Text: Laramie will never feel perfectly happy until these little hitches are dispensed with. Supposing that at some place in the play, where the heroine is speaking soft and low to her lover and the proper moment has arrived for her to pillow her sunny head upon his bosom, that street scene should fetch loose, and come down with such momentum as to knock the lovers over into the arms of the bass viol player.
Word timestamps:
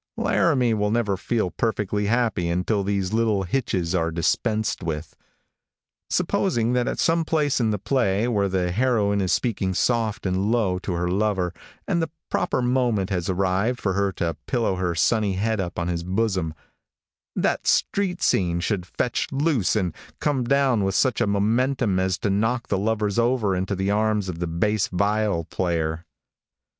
Laramie 0.17 0.73
will 0.73 0.89
never 0.89 1.15
feel 1.15 1.51
perfectly 1.51 2.07
happy 2.07 2.49
until 2.49 2.81
these 2.83 3.13
little 3.13 3.43
hitches 3.43 3.93
are 3.93 4.09
dispensed 4.09 4.81
with. 4.81 5.15
Supposing 6.09 6.73
that 6.73 6.87
at 6.87 6.97
some 6.97 7.23
place 7.23 7.59
in 7.59 7.69
the 7.69 7.77
play, 7.77 8.27
where 8.27 8.49
the 8.49 8.71
heroine 8.71 9.21
is 9.21 9.31
speaking 9.31 9.75
soft 9.75 10.25
and 10.25 10.51
low 10.51 10.79
to 10.79 10.93
her 10.93 11.07
lover 11.07 11.53
and 11.87 12.01
the 12.01 12.09
proper 12.31 12.63
moment 12.63 13.11
has 13.11 13.29
arrived 13.29 13.79
for 13.79 13.93
her 13.93 14.11
to 14.13 14.35
pillow 14.47 14.73
her 14.77 14.95
sunny 14.95 15.33
head 15.33 15.59
upon 15.59 15.87
his 15.87 16.01
bosom, 16.03 16.55
that 17.35 17.67
street 17.67 18.23
scene 18.23 18.59
should 18.59 18.87
fetch 18.87 19.27
loose, 19.31 19.75
and 19.75 19.93
come 20.19 20.43
down 20.43 20.83
with 20.83 20.95
such 20.95 21.21
momentum 21.27 21.99
as 21.99 22.17
to 22.17 22.31
knock 22.31 22.69
the 22.69 22.77
lovers 22.79 23.19
over 23.19 23.55
into 23.55 23.75
the 23.75 23.91
arms 23.91 24.27
of 24.29 24.39
the 24.39 24.47
bass 24.47 24.87
viol 24.87 25.43
player. 25.45 26.07